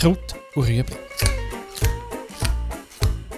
Kraut 0.00 0.34
und 0.54 0.66
Rüebli. 0.66 0.96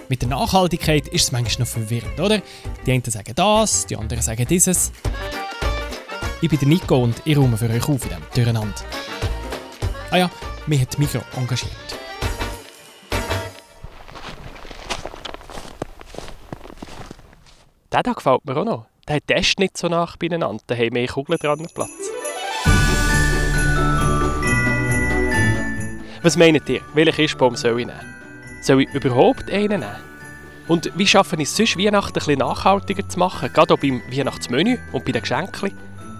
Mit 0.07 0.21
der 0.21 0.29
Nachhaltigkeit 0.29 1.09
ist 1.09 1.23
es 1.23 1.31
manchmal 1.33 1.65
noch 1.65 1.73
verwirrend, 1.73 2.17
oder? 2.17 2.41
Die 2.85 2.91
einen 2.93 3.03
sagen 3.03 3.33
das, 3.35 3.85
die 3.85 3.97
anderen 3.97 4.21
sagen 4.21 4.45
dieses. 4.47 4.93
Ich 6.41 6.49
bin 6.49 6.69
Nico 6.69 7.03
und 7.03 7.21
ich 7.25 7.35
räume 7.35 7.57
für 7.57 7.69
euch 7.69 7.83
auf 7.83 8.03
in 8.05 8.09
diesem 8.09 8.23
Durcheinander. 8.33 8.81
Ah 10.09 10.17
ja, 10.17 10.31
mich 10.65 10.79
hat 10.79 10.97
Mikro 10.97 11.19
engagiert. 11.35 11.73
Der 17.91 18.03
da 18.03 18.13
gefällt 18.13 18.45
mir 18.45 18.55
auch 18.55 18.63
noch. 18.63 18.85
Der 19.05 19.17
hat 19.17 19.59
nicht 19.59 19.77
so 19.77 19.89
nach 19.89 20.15
beieinander, 20.15 20.63
da 20.67 20.75
haben 20.75 20.93
mehr 20.93 21.07
Kugeln 21.07 21.39
dran 21.39 21.67
Platz. 21.75 22.02
Was 26.23 26.37
meint 26.37 26.69
ihr? 26.69 26.79
Welchen 26.93 27.11
Christbaum 27.11 27.57
soll 27.57 27.81
ich 27.81 27.85
nehmen? 27.85 27.99
Soll 28.61 28.83
ich 28.83 28.93
überhaupt 28.93 29.51
einen 29.51 29.81
nehmen? 29.81 29.95
Und 30.69 30.89
wie 30.95 31.05
schaffen 31.05 31.41
es 31.41 31.53
sonst, 31.53 31.77
Weihnachten 31.77 32.11
ein 32.11 32.13
bisschen 32.13 32.39
nachhaltiger 32.39 33.09
zu 33.09 33.19
machen, 33.19 33.51
gerade 33.51 33.73
auch 33.73 33.77
beim 33.77 34.01
Weihnachtsmenü 34.09 34.77
und 34.93 35.03
bei 35.03 35.11
den 35.11 35.21
Geschenken? 35.21 35.73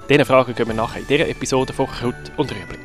Diese 0.09 0.25
Fragen 0.25 0.53
gehen 0.55 0.67
wir 0.67 0.73
nachher 0.73 0.99
in 0.99 1.07
dieser 1.07 1.29
Episode 1.29 1.71
von 1.71 1.87
Kraut 1.87 2.15
und 2.35 2.51
Rüebli. 2.51 2.79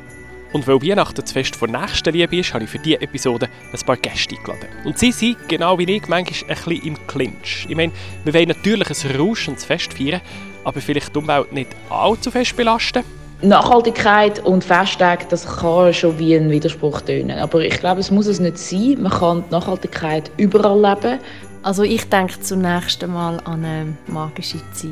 Und 0.53 0.65
weil 0.65 0.81
Weihnachten 0.81 1.19
das 1.19 1.33
Fest 1.33 1.61
der 1.61 1.67
nächsten 1.67 2.13
Liebe 2.13 2.37
ist, 2.37 2.53
habe 2.53 2.63
ich 2.63 2.69
für 2.69 2.79
diese 2.79 3.01
Episode 3.01 3.49
ein 3.73 3.85
paar 3.85 3.97
Gäste 3.97 4.37
eingeladen. 4.37 4.69
Und 4.85 4.97
sie 4.97 5.11
sind, 5.11 5.49
genau 5.49 5.77
wie 5.77 5.97
ich, 5.97 6.07
manchmal 6.07 6.51
ein 6.51 6.63
bisschen 6.63 6.83
im 6.83 7.05
Clinch. 7.05 7.65
Ich 7.67 7.75
meine, 7.75 7.91
wir 8.23 8.33
wollen 8.33 8.47
natürlich 8.47 8.87
ein 8.87 9.19
rauschendes 9.19 9.65
Fest 9.65 9.91
feiern, 9.91 10.21
aber 10.63 10.79
vielleicht 10.79 11.13
die 11.13 11.19
Umwelt 11.19 11.51
nicht 11.51 11.75
allzu 11.89 12.31
fest 12.31 12.55
belasten. 12.55 13.03
Nachhaltigkeit 13.41 14.43
und 14.45 14.63
Festtage, 14.63 15.25
das 15.29 15.47
kann 15.59 15.93
schon 15.93 16.19
wie 16.19 16.35
ein 16.35 16.49
Widerspruch 16.49 17.01
tönen. 17.01 17.39
Aber 17.39 17.61
ich 17.61 17.79
glaube, 17.79 18.01
es 18.01 18.11
muss 18.11 18.27
es 18.27 18.39
nicht 18.39 18.57
sein. 18.57 18.97
Man 19.01 19.11
kann 19.11 19.43
die 19.47 19.51
Nachhaltigkeit 19.51 20.29
überall 20.37 20.81
leben. 20.81 21.19
Also 21.63 21.83
ich 21.83 22.09
denke 22.09 22.39
zunächst 22.41 23.03
einmal 23.03 23.39
an 23.45 23.65
eine 23.65 23.97
magische 24.07 24.59
Zeit, 24.73 24.91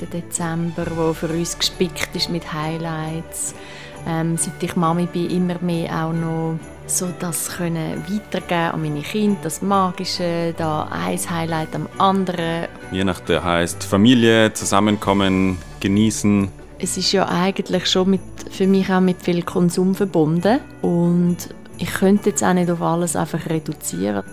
den 0.00 0.10
Dezember, 0.10 0.86
wo 0.94 1.12
für 1.12 1.28
uns 1.28 1.58
gespickt 1.58 2.14
ist 2.14 2.30
mit 2.30 2.52
Highlights. 2.52 3.54
Ähm, 4.06 4.36
seit 4.36 4.62
ich 4.62 4.74
Mami 4.74 5.06
bin, 5.06 5.30
immer 5.30 5.56
mehr 5.60 6.06
auch 6.06 6.12
noch 6.12 6.58
so 6.86 7.08
das 7.18 7.56
können 7.56 8.02
weitergeben 8.08 8.72
an 8.72 8.82
meine 8.82 9.02
Kinder, 9.02 9.38
das 9.42 9.62
Magische, 9.62 10.54
da 10.56 10.88
ein 10.90 11.18
Highlight 11.18 11.74
am 11.74 11.88
anderen. 11.98 12.66
Weihnachten 12.90 13.42
heisst 13.42 13.84
Familie, 13.84 14.52
zusammenkommen, 14.52 15.58
genießen. 15.80 16.48
Es 16.84 16.96
ist 16.96 17.12
ja 17.12 17.28
eigentlich 17.28 17.86
schon 17.86 18.10
mit, 18.10 18.20
für 18.50 18.66
mich 18.66 18.90
auch 18.90 18.98
mit 18.98 19.22
viel 19.22 19.44
Konsum 19.44 19.94
verbunden 19.94 20.58
und 20.82 21.36
ich 21.78 21.94
könnte 21.94 22.30
jetzt 22.30 22.42
auch 22.42 22.54
nicht 22.54 22.68
auf 22.72 22.82
alles 22.82 23.14
einfach 23.14 23.46
reduzieren. 23.46 24.24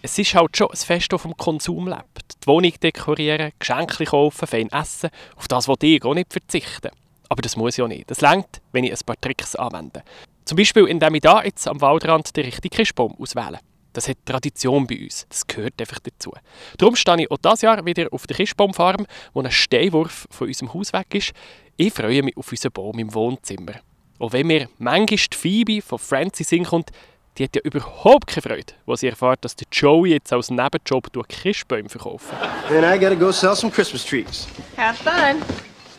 Es 0.00 0.18
ist 0.18 0.34
halt 0.34 0.56
schon 0.56 0.70
ein 0.70 0.76
Fest, 0.76 1.12
das 1.12 1.20
vom 1.20 1.36
Konsum 1.36 1.86
lebt. 1.86 2.42
Die 2.42 2.46
Wohnung 2.46 2.72
dekorieren, 2.82 3.52
Geschenke 3.58 4.06
kaufen, 4.06 4.46
fein 4.46 4.70
essen, 4.72 5.10
auf 5.36 5.46
das 5.46 5.68
will 5.68 5.76
ich 5.82 6.02
auch 6.02 6.14
nicht 6.14 6.32
verzichten. 6.32 6.88
Aber 7.28 7.42
das 7.42 7.58
muss 7.58 7.76
ich 7.76 7.84
auch 7.84 7.88
nicht. 7.88 8.10
Das 8.10 8.22
längt, 8.22 8.62
wenn 8.72 8.84
ich 8.84 8.92
ein 8.92 8.98
paar 9.04 9.20
Tricks 9.20 9.54
anwende. 9.54 10.02
Zum 10.46 10.56
Beispiel, 10.56 10.86
indem 10.86 11.14
ich 11.16 11.20
da 11.20 11.44
jetzt 11.44 11.68
am 11.68 11.82
Waldrand 11.82 12.34
den 12.34 12.46
richtigen 12.46 12.74
Christbaum 12.74 13.14
auswähle. 13.20 13.58
Das 13.98 14.06
hat 14.06 14.18
Tradition 14.24 14.86
bei 14.86 14.96
uns. 15.02 15.26
Das 15.28 15.44
gehört 15.44 15.74
einfach 15.80 15.98
dazu. 15.98 16.32
Darum 16.76 16.94
stehe 16.94 17.22
ich 17.22 17.30
auch 17.32 17.38
dieses 17.38 17.62
Jahr 17.62 17.84
wieder 17.84 18.06
auf 18.12 18.28
der 18.28 18.36
Christbaumfarm, 18.36 19.04
wo 19.34 19.42
ein 19.42 19.50
Steinwurf 19.50 20.28
von 20.30 20.46
unserem 20.46 20.72
Haus 20.72 20.92
weg 20.92 21.12
ist. 21.14 21.32
Ich 21.76 21.92
freue 21.92 22.22
mich 22.22 22.36
auf 22.36 22.48
unseren 22.48 22.70
Baum 22.70 22.96
im 23.00 23.12
Wohnzimmer. 23.12 23.72
Auch 24.20 24.32
wenn 24.32 24.46
mir 24.46 24.68
manchmal 24.78 25.18
die 25.18 25.36
Phoebe 25.36 25.82
von 25.82 25.98
Francis 25.98 26.50
hinkommt, 26.50 26.90
die 27.36 27.42
hat 27.42 27.56
ja 27.56 27.62
überhaupt 27.62 28.28
keine 28.28 28.42
Freude, 28.42 28.72
als 28.86 29.00
sie 29.00 29.08
erfährt, 29.08 29.44
dass 29.44 29.56
der 29.56 29.66
Joey 29.72 30.10
jetzt 30.10 30.32
als 30.32 30.48
Nebenjob 30.48 31.12
durch 31.12 31.26
Christbäume 31.26 31.88
verkauft. 31.88 32.26
And 32.70 32.84
I 32.84 33.00
gotta 33.00 33.16
go 33.16 33.32
sell 33.32 33.56
some 33.56 33.72
Christmas 33.72 34.04
trees. 34.04 34.46
Have 34.76 34.96
fun. 35.02 35.42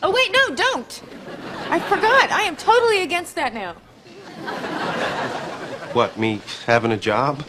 Oh, 0.02 0.10
wait, 0.10 0.32
no, 0.32 0.54
don't. 0.54 1.02
I 1.70 1.78
forgot. 1.80 2.30
I 2.30 2.48
am 2.48 2.56
totally 2.56 3.02
against 3.02 3.36
that 3.36 3.52
now. 3.52 3.74
What, 5.92 6.16
me 6.16 6.40
having 6.66 6.92
a 6.92 6.96
job? 6.96 7.44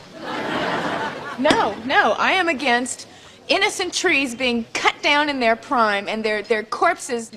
No, 1.39 1.75
no, 1.85 2.15
I 2.17 2.33
am 2.33 2.47
against 2.47 3.07
innocent 3.47 3.93
trees 3.93 4.35
being 4.35 4.65
cut 4.73 4.95
down 5.01 5.29
in 5.29 5.39
their 5.39 5.55
prime 5.55 6.07
and 6.07 6.23
their, 6.23 6.41
their 6.43 6.63
corpses 6.63 7.31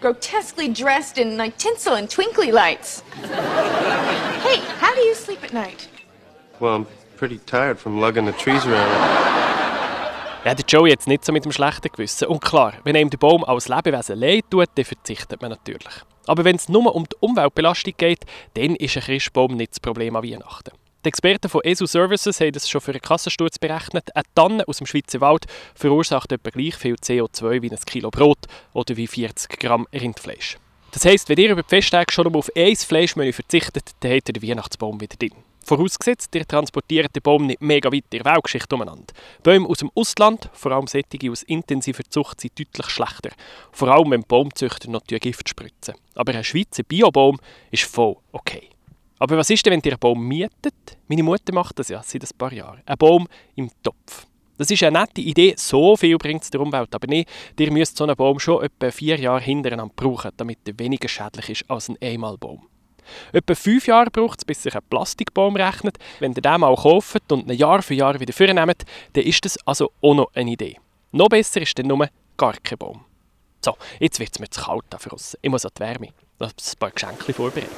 grotesquely 0.00 0.68
dressed 0.68 1.18
in 1.18 1.36
like 1.36 1.56
tinsel 1.58 1.94
and 1.94 2.08
twinkly 2.08 2.52
lights. 2.52 3.02
hey, 3.22 4.58
how 4.78 4.94
do 4.94 5.00
you 5.00 5.14
sleep 5.14 5.42
at 5.44 5.52
night? 5.52 5.88
Well, 6.58 6.74
I'm 6.74 6.86
pretty 7.16 7.38
tired 7.38 7.78
from 7.78 8.00
lugging 8.00 8.26
the 8.26 8.32
trees 8.32 8.64
around. 8.66 9.30
Ja, 10.44 10.54
der 10.54 10.64
Joey 10.66 10.88
jetzt 10.88 11.06
nicht 11.06 11.22
so 11.22 11.32
mit 11.32 11.44
dem 11.44 11.52
schlechten 11.52 11.90
Gewissen. 11.92 12.28
Und 12.28 12.40
klar, 12.40 12.72
wenn 12.84 12.96
ihm 12.96 13.10
der 13.10 13.18
Baum 13.18 13.44
als 13.44 13.68
Lebewesen 13.68 14.18
leid 14.18 14.46
tut, 14.48 14.70
dann 14.74 14.86
verzichtet 14.86 15.42
man 15.42 15.50
natürlich. 15.50 15.92
Aber 16.26 16.44
wenn 16.44 16.56
es 16.56 16.70
nur 16.70 16.94
um 16.94 17.04
die 17.04 17.16
Umweltbelastung 17.20 17.92
geht, 17.98 18.24
dann 18.54 18.74
ist 18.76 18.96
ein 18.96 19.02
Christbaum 19.02 19.56
nicht 19.56 19.72
das 19.72 19.80
Problem 19.80 20.16
an 20.16 20.22
Weihnachten. 20.22 20.70
Die 21.02 21.08
Experten 21.08 21.48
von 21.48 21.62
ESU 21.64 21.86
Services 21.86 22.40
haben 22.40 22.52
das 22.52 22.68
schon 22.68 22.82
für 22.82 22.90
einen 22.90 23.00
Kassensturz 23.00 23.58
berechnet. 23.58 24.14
Eine 24.14 24.24
Tanne 24.34 24.68
aus 24.68 24.76
dem 24.76 24.86
Schweizer 24.86 25.22
Wald 25.22 25.46
verursacht 25.74 26.30
etwa 26.30 26.50
gleich 26.50 26.76
viel 26.76 26.96
CO2 26.96 27.62
wie 27.62 27.70
ein 27.70 27.78
Kilo 27.86 28.10
Brot 28.10 28.40
oder 28.74 28.94
wie 28.98 29.06
40 29.06 29.58
Gramm 29.58 29.86
Rindfleisch. 29.94 30.58
Das 30.90 31.06
heisst, 31.06 31.30
wenn 31.30 31.38
ihr 31.38 31.52
über 31.52 31.62
die 31.62 31.68
Festtage 31.70 32.12
schon 32.12 32.34
auf 32.34 32.50
ein 32.54 32.76
Fleischmenü 32.76 33.32
verzichtet, 33.32 33.92
dann 34.00 34.12
habt 34.12 34.28
ihr 34.28 34.34
den 34.34 34.46
Weihnachtsbaum 34.46 35.00
wieder 35.00 35.16
drin. 35.16 35.32
Vorausgesetzt, 35.64 36.34
ihr 36.34 36.46
transportiert 36.46 37.16
den 37.16 37.22
Baum 37.22 37.46
nicht 37.46 37.62
mega 37.62 37.90
weit 37.90 38.04
in 38.10 38.22
der 38.22 38.34
Weltgeschichte 38.34 38.74
umeinander. 38.74 39.14
Bäume 39.42 39.68
aus 39.68 39.78
dem 39.78 39.90
Ausland, 39.94 40.50
vor 40.52 40.72
allem 40.72 40.86
solche 40.86 41.30
aus 41.30 41.44
intensiver 41.44 42.04
Zucht, 42.10 42.42
sind 42.42 42.58
deutlich 42.58 42.90
schlechter. 42.90 43.30
Vor 43.72 43.88
allem, 43.88 44.10
wenn 44.10 44.22
Baumzüchter 44.22 44.90
noch 44.90 45.04
Gift 45.04 45.48
spritzen. 45.48 45.94
Aber 46.14 46.34
ein 46.34 46.44
Schweizer 46.44 46.82
Biobaum 46.82 47.38
ist 47.70 47.84
voll 47.84 48.16
okay. 48.32 48.68
Aber 49.20 49.36
was 49.36 49.50
ist 49.50 49.64
denn, 49.66 49.74
wenn 49.74 49.82
ihr 49.84 49.92
einen 49.92 50.00
Baum 50.00 50.26
mietet? 50.26 50.96
Meine 51.06 51.22
Mutter 51.22 51.52
macht 51.52 51.78
das 51.78 51.88
ja 51.88 52.02
seit 52.02 52.22
ein 52.22 52.38
paar 52.38 52.52
Jahren. 52.54 52.80
Ein 52.86 52.96
Baum 52.96 53.28
im 53.54 53.70
Topf. 53.82 54.26
Das 54.56 54.70
ist 54.70 54.82
eine 54.82 54.98
nette 54.98 55.20
Idee, 55.20 55.54
so 55.58 55.94
viel 55.94 56.16
bringt 56.16 56.42
es 56.42 56.50
der 56.50 56.60
Umwelt 56.60 56.94
aber 56.94 57.06
nicht. 57.06 57.28
Ihr 57.58 57.70
müsst 57.70 57.98
so 57.98 58.04
einen 58.04 58.16
Baum 58.16 58.38
schon 58.38 58.64
etwa 58.64 58.90
vier 58.90 59.20
Jahre 59.20 59.42
hintereinander 59.42 59.92
brauchen, 59.94 60.30
damit 60.38 60.58
er 60.66 60.78
weniger 60.78 61.08
schädlich 61.08 61.50
ist 61.50 61.70
als 61.70 61.90
ein 61.90 61.98
Einmalbaum. 62.00 62.66
Etwa 63.32 63.54
fünf 63.54 63.86
Jahre 63.86 64.10
braucht 64.10 64.40
es, 64.40 64.44
bis 64.46 64.62
sich 64.62 64.74
ein 64.74 64.82
Plastikbaum 64.88 65.54
rechnet. 65.56 65.98
Wenn 66.18 66.32
ihr 66.32 66.40
den 66.40 66.60
mal 66.60 66.74
kauft 66.74 67.30
und 67.30 67.48
ein 67.48 67.56
Jahr 67.56 67.82
für 67.82 67.94
Jahr 67.94 68.18
wieder 68.18 68.32
vornehmt, 68.32 68.84
dann 69.12 69.24
ist 69.24 69.44
das 69.44 69.58
also 69.66 69.92
auch 70.00 70.14
noch 70.14 70.30
eine 70.34 70.52
Idee. 70.52 70.76
Noch 71.12 71.28
besser 71.28 71.60
ist 71.60 71.78
dann 71.78 71.88
nur 71.88 72.08
gar 72.38 72.54
kein 72.62 72.78
Baum. 72.78 73.04
So, 73.62 73.76
jetzt 73.98 74.18
wird 74.18 74.30
es 74.32 74.38
mir 74.38 74.48
zu 74.48 74.62
kalt 74.62 74.84
da 74.88 74.96
draussen. 74.96 75.38
Ich 75.42 75.50
muss 75.50 75.66
an 75.66 75.72
die 75.76 75.80
Wärme. 75.80 76.06
Ich 76.06 76.46
ein 76.46 76.78
paar 76.78 76.90
Geschenke 76.90 77.34
vorbereitet. 77.34 77.70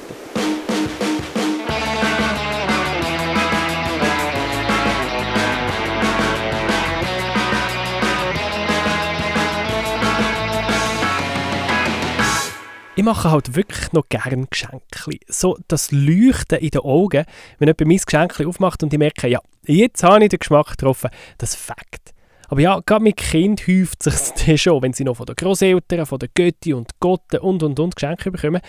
Ich 12.95 13.03
mache 13.03 13.31
halt 13.31 13.55
wirklich 13.55 13.91
noch 13.91 14.07
gerne 14.07 14.45
Geschenke. 14.47 15.19
So 15.27 15.57
das 15.67 15.91
Leuchten 15.91 16.59
in 16.59 16.69
den 16.69 16.81
Augen, 16.81 17.25
wenn 17.57 17.67
jemand 17.67 17.85
mein 17.85 17.97
Geschenk 17.97 18.39
aufmacht 18.47 18.81
und 18.81 18.93
ich 18.93 18.99
merke, 18.99 19.27
ja, 19.27 19.39
jetzt 19.65 20.03
habe 20.03 20.23
ich 20.23 20.29
den 20.29 20.39
Geschmack 20.39 20.67
getroffen, 20.67 21.09
das 21.37 21.55
Fakt. 21.55 22.13
Aber 22.47 22.61
ja, 22.61 22.79
gerade 22.85 23.03
mit 23.03 23.17
Kind 23.17 23.67
häuft 23.67 24.05
es 24.05 24.29
sich 24.29 24.61
schon, 24.61 24.83
wenn 24.83 24.93
sie 24.93 25.03
noch 25.03 25.17
von 25.17 25.25
den 25.25 25.35
Großeltern, 25.35 26.05
von 26.05 26.19
den 26.19 26.29
Götti 26.35 26.73
und 26.73 26.97
Gotten 26.99 27.39
und 27.39 27.63
und 27.63 27.79
und 27.79 27.95
Geschenke 27.95 28.31
bekommen. 28.31 28.61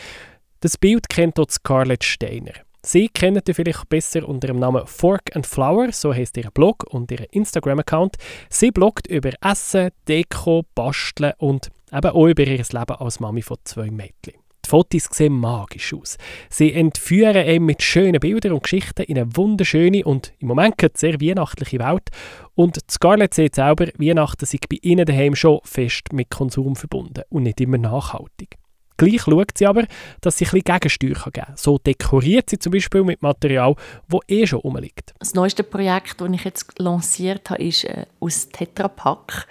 Das 0.61 0.79
Bild 0.79 1.09
kennt 1.09 1.37
dort 1.37 1.53
Scarlett 1.53 2.03
Steiner. 2.03 2.55
Sie 2.87 3.09
kennen 3.09 3.41
ihr 3.49 3.55
vielleicht 3.55 3.89
besser 3.89 4.29
unter 4.29 4.49
dem 4.49 4.59
Namen 4.59 4.87
Fork 4.87 5.35
and 5.35 5.47
Flower, 5.47 5.91
so 5.91 6.13
heißt 6.13 6.37
ihr 6.37 6.51
Blog 6.51 6.85
und 6.91 7.11
ihr 7.11 7.27
Instagram-Account. 7.33 8.17
Sie 8.51 8.71
bloggt 8.71 9.07
über 9.07 9.31
Essen, 9.41 9.89
Deko, 10.07 10.67
Basteln 10.75 11.33
und 11.39 11.71
eben 11.91 12.11
auch 12.11 12.27
über 12.27 12.43
ihr 12.43 12.59
Leben 12.59 12.97
als 12.99 13.21
Mami 13.21 13.41
von 13.41 13.57
zwei 13.65 13.91
Mädchen. 13.91 14.35
Die 14.67 14.69
Fotos 14.69 15.05
sehen 15.11 15.33
magisch 15.33 15.95
aus. 15.95 16.19
Sie 16.51 16.75
entführen 16.75 17.47
eben 17.47 17.65
mit 17.65 17.83
schönen 17.83 18.21
Bildern 18.21 18.53
und 18.53 18.65
Geschichten 18.65 19.05
in 19.05 19.17
eine 19.17 19.35
wunderschöne 19.35 20.05
und 20.05 20.35
im 20.39 20.49
Moment 20.49 20.75
sehr 20.95 21.19
weihnachtliche 21.23 21.79
Welt. 21.79 22.11
Und 22.55 22.81
Scarlett 22.91 23.33
sieht 23.33 23.55
selber, 23.55 23.87
Weihnachten 23.97 24.45
sei 24.45 24.59
bei 24.69 24.77
ihnen 24.83 25.07
daheim 25.07 25.35
schon 25.35 25.61
fest 25.65 26.13
mit 26.13 26.29
Konsum 26.29 26.77
verbunden 26.77 27.23
und 27.31 27.45
nicht 27.45 27.63
immer 27.63 27.79
nachhaltig. 27.79 28.59
Gleich 28.97 29.23
schaut 29.23 29.57
sie 29.57 29.67
aber, 29.67 29.85
dass 30.21 30.39
sie 30.39 30.47
ein 30.47 30.61
Gegensteuer 30.61 31.15
geben 31.15 31.33
kann. 31.33 31.57
So 31.57 31.79
dekoriert 31.79 32.51
sie 32.51 32.59
zum 32.59 32.73
Beispiel 32.73 33.03
mit 33.03 33.23
Material, 33.23 33.75
das 34.09 34.21
eh 34.29 34.47
schon 34.47 34.61
rumliegt. 34.61 35.15
Das 35.19 35.35
neueste 35.35 35.65
Projekt, 35.65 36.21
das 36.21 36.31
ich 36.31 36.45
jetzt 36.45 36.79
lanciert 36.79 37.51
habe, 37.51 37.63
ist 37.63 37.85
äh, 37.85 38.07
aus 38.21 38.49
Tetra 38.49 38.89
Pak. 38.89 39.47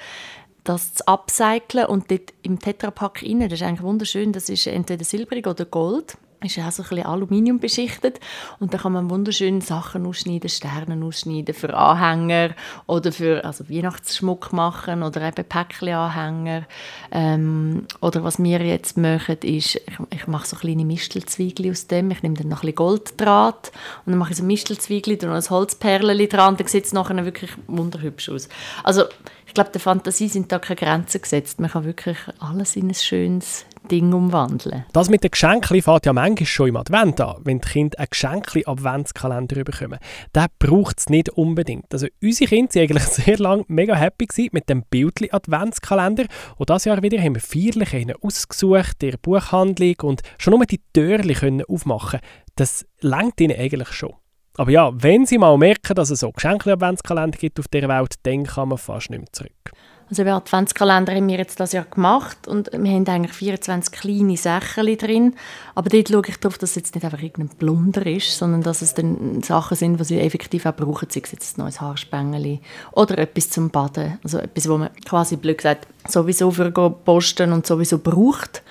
das 0.64 0.94
zu 0.94 1.08
upcyclen 1.08 1.86
und 1.86 2.10
dort 2.10 2.34
im 2.42 2.60
Tetrapack 2.60 3.22
rein, 3.24 3.42
das 3.42 3.54
ist 3.54 3.64
eigentlich 3.64 3.84
wunderschön, 3.84 4.32
das 4.32 4.50
ist 4.50 4.66
entweder 4.68 5.04
silbrig 5.04 5.46
oder 5.46 5.66
gold 5.66 6.18
ist 6.44 6.60
auch 6.60 6.72
so 6.72 6.84
ein 6.96 7.06
Aluminium 7.06 7.60
beschichtet. 7.60 8.20
Und 8.60 8.74
da 8.74 8.78
kann 8.78 8.94
man 8.94 9.10
wunderschön 9.10 9.62
Sachen 9.62 10.06
ausschneiden, 10.06 10.50
Sterne 10.50 11.04
ausschneiden 11.04 11.54
für 11.54 11.74
Anhänger 11.74 12.56
oder 12.88 13.12
für 13.12 13.44
also 13.46 13.70
Weihnachtsschmuck 13.70 14.54
machen 14.54 15.04
oder 15.04 15.22
eben 15.22 15.46
Päckchen-Anhänger. 15.46 16.64
Ähm, 17.12 17.88
oder 18.02 18.24
was 18.24 18.42
wir 18.42 18.62
jetzt 18.62 18.98
machen 18.98 19.38
ist, 19.42 19.76
ich, 19.76 19.82
ich 20.10 20.28
mache 20.28 20.48
so 20.48 20.56
kleine 20.56 20.86
Mistelzweigli 20.86 21.72
aus 21.72 21.88
dem, 21.88 22.12
ich 22.12 22.24
nehme 22.24 22.36
dann 22.36 22.50
noch 22.50 22.58
ein 22.58 22.74
bisschen 22.74 22.76
Golddraht 22.76 23.72
und 24.06 24.12
dann 24.12 24.20
mache 24.20 24.32
ich 24.32 24.38
so 24.38 24.44
Mistelzweigli 24.44 25.14
und 25.14 25.26
ein 25.26 25.50
Holzperlen 25.50 26.30
dran, 26.30 26.58
dann 26.58 26.68
sieht 26.68 26.86
es 26.86 26.94
nachher 26.94 27.24
wirklich 27.26 27.52
wunderhübsch 27.68 28.30
aus. 28.30 28.50
Also 28.84 29.04
ich 29.54 29.56
glaube, 29.56 29.70
der 29.70 29.82
Fantasie 29.82 30.30
sind 30.30 30.52
da 30.52 30.58
keine 30.58 30.78
Grenzen 30.78 31.22
gesetzt. 31.22 31.60
Man 31.60 31.70
kann 31.70 31.86
wirklich 31.86 32.18
alles 32.40 32.76
in 32.76 32.88
ein 32.88 32.96
schönes 32.96 33.68
Ding 33.92 34.12
umwandeln. 34.12 34.84
Das 34.94 35.12
mit 35.12 35.24
den 35.24 35.30
Geschenken 35.30 35.80
fängt 35.80 36.08
ja 36.08 36.12
manchmal 36.12 36.48
schon 36.48 36.70
im 36.70 36.76
Advent 36.78 37.22
an, 37.22 37.36
wenn 37.44 37.60
die 37.60 37.68
Kinder 37.70 38.00
einen 38.00 38.08
Geschenke-Adventskalender 38.10 39.64
bekommen. 39.64 40.00
Den 40.36 40.48
braucht 40.58 41.02
es 41.02 41.10
nicht 41.10 41.30
unbedingt. 41.30 41.94
Also 41.94 42.08
unsere 42.20 42.50
Kinder 42.50 42.74
waren 42.74 42.82
eigentlich 42.82 43.04
sehr 43.04 43.38
lange 43.38 43.64
mega 43.68 43.94
happy 43.94 44.50
mit 44.52 44.70
dem 44.70 44.86
Bildli-Adventskalender. 44.90 46.26
Und 46.58 46.70
dieses 46.70 46.86
Jahr 46.86 47.04
wieder 47.04 47.22
haben 47.22 47.36
wir 47.36 47.42
feierlich 47.42 48.16
ausgesucht, 48.24 49.04
der 49.04 49.18
Buchhandlung 49.22 49.98
und 50.02 50.24
schon 50.40 50.56
nur 50.56 50.66
die 50.66 50.82
Türchen 50.94 51.64
aufmachen 51.64 52.22
Das 52.56 52.88
lenkt 53.02 53.40
ihnen 53.40 53.60
eigentlich 53.60 53.90
schon. 53.90 54.16
Aber 54.58 54.72
ja, 54.72 54.92
wenn 54.94 55.26
sie 55.26 55.38
mal 55.38 55.58
merken, 55.58 55.96
dass 55.96 56.10
es 56.10 56.20
so 56.20 56.32
Geschenke-Adventskalender 56.32 57.38
gibt 57.38 57.60
auf 57.60 57.68
dieser 57.68 57.90
Welt, 57.90 58.16
dann 58.24 58.44
kann 58.44 58.70
man 58.70 58.78
fast 58.78 59.10
nicht 59.10 59.20
mehr 59.20 59.32
zurück. 59.32 59.72
Also 60.10 60.24
den 60.24 60.34
Adventskalender 60.34 61.16
haben 61.16 61.28
wir 61.28 61.38
jetzt 61.38 61.60
das 61.60 61.72
Jahr 61.72 61.86
gemacht 61.86 62.48
und 62.48 62.70
wir 62.72 62.92
haben 62.92 63.08
eigentlich 63.08 63.34
24 63.34 63.92
kleine 63.92 64.38
Sachen 64.38 64.86
drin. 64.98 65.34
Aber 65.74 65.90
dort 65.90 66.10
schaue 66.10 66.22
ich 66.28 66.38
darauf, 66.38 66.60
dass 66.60 66.72
es 66.72 66.76
jetzt 66.76 66.94
nicht 66.94 67.04
einfach 67.04 67.22
irgendein 67.22 67.58
Blunder 67.58 68.06
ist, 68.06 68.38
sondern 68.38 68.62
dass 68.62 68.84
es 68.84 68.94
dann 68.94 69.42
Sachen 69.42 69.76
sind, 69.76 70.00
die 70.00 70.04
sie 70.04 70.20
effektiv 70.20 70.68
auch 70.68 70.76
brauchen, 70.76 71.10
sei 71.10 71.22
es 71.24 71.32
jetzt 71.32 71.58
ein 71.58 71.64
neues 71.64 71.82
Haarspengeli 71.82 72.60
oder 72.92 73.18
etwas 73.18 73.50
zum 73.50 73.72
Baden. 73.72 74.20
Also 74.24 74.38
etwas, 74.38 74.70
wo 74.70 74.78
man 74.78 74.90
quasi 75.04 75.36
blöd 75.36 75.58
gesagt 75.58 75.88
sowieso 76.08 76.52
für 76.52 76.70
posten 76.70 77.52
und 77.52 77.66
sowieso 77.66 77.98
braucht 77.98 78.62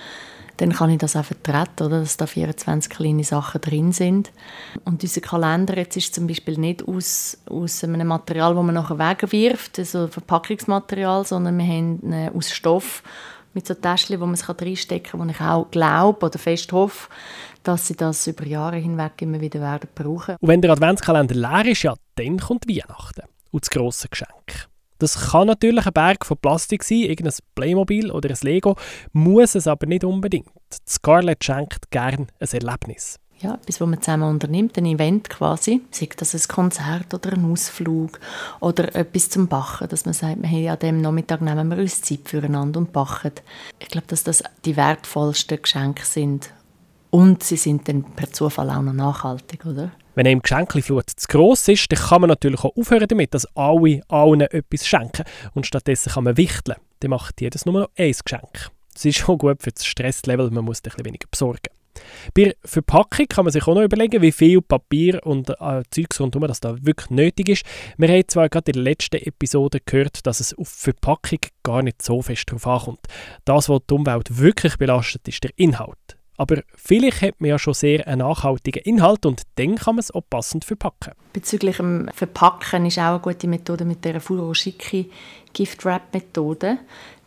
dann 0.63 0.73
kann 0.73 0.91
ich 0.91 0.99
das 0.99 1.17
auch 1.17 1.25
vertreten, 1.25 1.87
oder, 1.87 1.99
dass 1.99 2.17
da 2.17 2.27
24 2.27 2.89
kleine 2.89 3.25
Sachen 3.25 3.61
drin 3.61 3.91
sind. 3.91 4.31
Und 4.85 5.03
unser 5.03 5.21
Kalender 5.21 5.77
jetzt 5.77 5.97
ist 5.97 6.15
zum 6.15 6.29
Beispiel 6.29 6.57
nicht 6.57 6.87
aus, 6.87 7.37
aus 7.51 7.83
einem 7.83 8.07
Material, 8.07 8.55
das 8.55 8.65
man 8.65 8.77
nachher 8.77 8.97
wegwirft, 8.97 9.81
also 9.81 10.07
Verpackungsmaterial, 10.07 11.27
sondern 11.27 11.59
wir 11.59 11.67
haben 11.67 12.01
ihn 12.03 12.31
aus 12.33 12.53
Stoff 12.53 13.03
mit 13.55 13.67
so 13.67 13.75
Täschchen, 13.75 14.21
wo 14.21 14.25
man 14.25 14.35
es 14.35 14.49
reinstecken 14.49 15.11
kann, 15.11 15.21
wo 15.21 15.31
ich 15.31 15.41
auch 15.41 15.69
glaube 15.73 16.27
oder 16.27 16.39
fest 16.39 16.71
hoffe, 16.71 17.09
dass 17.65 17.89
sie 17.89 17.97
das 17.97 18.29
über 18.29 18.47
Jahre 18.47 18.77
hinweg 18.77 19.21
immer 19.21 19.41
wieder 19.41 19.61
werden 19.61 19.91
brauchen. 19.93 20.37
Und 20.39 20.49
wenn 20.49 20.63
der 20.63 20.71
Adventskalender 20.71 21.35
leer 21.35 21.67
ist, 21.67 21.83
ja, 21.83 21.95
dann 22.15 22.39
kommt 22.39 22.69
Weihnachten 22.69 23.23
und 23.51 23.65
das 23.65 23.71
grosse 23.71 24.09
Geschenk. 24.09 24.69
Das 25.03 25.33
kann 25.33 25.49
natürlich 25.49 25.85
ein 25.85 25.93
Berg 25.93 26.25
von 26.25 26.37
Plastik 26.37 26.85
sein, 26.85 26.99
irgendein 26.99 27.35
Playmobil 27.57 28.13
oder 28.13 28.31
ein 28.31 28.37
Lego, 28.43 28.77
muss 29.13 29.57
es 29.57 29.67
aber 29.67 29.87
nicht 29.87 30.05
unbedingt. 30.05 30.47
Scarlett 30.89 31.43
schenkt 31.43 31.91
gern 31.91 32.29
ein 32.39 32.49
Erlebnis. 32.53 33.19
Ja, 33.41 33.55
etwas, 33.55 33.81
was 33.81 33.89
man 33.89 34.01
zusammen 34.01 34.31
unternimmt, 34.31 34.79
ein 34.79 34.87
Event 34.87 35.29
quasi, 35.29 35.81
sei 35.91 36.09
das 36.17 36.37
ein 36.37 36.47
Konzert 36.47 37.13
oder 37.13 37.33
ein 37.33 37.51
Ausflug 37.51 38.21
oder 38.61 38.95
etwas 38.95 39.29
zum 39.29 39.49
Bachen, 39.49 39.89
dass 39.89 40.05
man 40.05 40.15
sagt, 40.15 40.39
hey, 40.45 40.69
an 40.69 40.79
dem 40.79 41.01
Nachmittag 41.01 41.41
nehmen 41.41 41.69
wir 41.71 41.79
uns 41.79 42.01
Zeit 42.03 42.21
füreinander 42.27 42.79
und 42.79 42.93
bachen. 42.93 43.33
Ich 43.81 43.89
glaube, 43.89 44.07
dass 44.07 44.23
das 44.23 44.45
die 44.65 44.77
wertvollsten 44.77 45.61
Geschenke 45.61 46.07
sind 46.07 46.51
und 47.11 47.43
sie 47.43 47.57
sind 47.57 47.89
dann 47.89 48.05
per 48.05 48.31
Zufall 48.31 48.71
auch 48.71 48.83
noch 48.83 48.93
nachhaltig, 48.93 49.67
oder? 49.67 49.91
Wenn 50.15 50.27
einem 50.27 50.43
Geschenkflut 50.43 51.11
zu 51.11 51.27
gross 51.29 51.69
ist, 51.69 51.91
dann 51.91 51.99
kann 51.99 52.21
man 52.21 52.29
natürlich 52.29 52.61
auch 52.65 52.77
aufhören 52.77 53.09
damit, 53.09 53.33
dass 53.35 53.47
alle 53.57 54.03
allen 54.09 54.43
etwas 54.43 54.87
schenken. 54.87 55.25
Und 55.55 55.67
stattdessen 55.67 56.13
kann 56.13 56.25
man 56.25 56.37
wichteln. 56.37 56.79
Dann 57.01 57.11
macht 57.11 57.41
jedes 57.41 57.65
nur 57.65 57.81
noch 57.81 57.91
ein 57.97 58.13
Geschenk. 58.13 58.71
Das 58.93 59.05
ist 59.05 59.17
schon 59.17 59.39
gut 59.39 59.63
für 59.63 59.73
das 59.73 59.87
Stresslevel, 59.87 60.51
man 60.51 60.65
muss 60.65 60.81
ein 60.81 60.83
bisschen 60.83 61.05
weniger 61.05 61.27
besorgen. 61.31 61.73
Bei 62.35 62.45
der 62.45 62.55
Verpackung 62.65 63.27
kann 63.27 63.45
man 63.45 63.53
sich 63.53 63.67
auch 63.67 63.75
noch 63.75 63.83
überlegen, 63.83 64.23
wie 64.23 64.33
viel 64.33 64.63
Papier 64.63 65.25
und 65.27 65.51
äh, 65.51 65.83
Zeugs 65.91 66.21
rundherum 66.21 66.49
das 66.49 66.61
da 66.61 66.75
wirklich 66.83 67.11
nötig 67.11 67.49
ist. 67.49 67.65
Wir 67.97 68.09
haben 68.09 68.29
zwar 68.29 68.49
gerade 68.49 68.71
in 68.71 68.75
der 68.75 68.83
letzten 68.83 69.17
Episode 69.17 69.79
gehört, 69.85 70.27
dass 70.27 70.41
es 70.41 70.57
auf 70.57 70.69
Verpackung 70.69 71.41
gar 71.63 71.83
nicht 71.83 72.03
so 72.03 72.23
fest 72.23 72.51
drauf 72.51 72.67
ankommt. 72.67 73.07
Das, 73.45 73.69
was 73.69 73.81
die 73.89 73.95
Umwelt 73.95 74.39
wirklich 74.39 74.77
belastet, 74.77 75.27
ist 75.29 75.45
der 75.45 75.51
Inhalt. 75.57 76.17
Aber 76.43 76.61
vielleicht 76.75 77.23
hat 77.23 77.41
man 77.41 77.51
ja 77.51 77.59
schon 77.59 77.73
sehr 77.73 78.05
einen 78.09 78.19
nachhaltigen 78.19 78.83
Inhalt 78.83 79.25
und 79.27 79.43
dann 79.55 79.77
kann 79.77 79.95
man 79.95 80.01
es 80.01 80.11
auch 80.11 80.25
passend 80.29 80.65
verpacken. 80.65 81.13
Bezüglich 81.33 81.77
dem 81.77 82.11
Verpacken 82.13 82.85
ist 82.85 82.99
auch 82.99 83.11
eine 83.11 83.21
gute 83.21 83.47
Methode 83.47 83.85
mit 83.85 84.05
der 84.05 84.21
Furoshiki 84.21 85.09
Gift 85.53 85.85
Wrap 85.85 86.13
Methode. 86.13 86.79